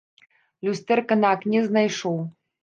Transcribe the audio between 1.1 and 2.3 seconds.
на акне знайшоў.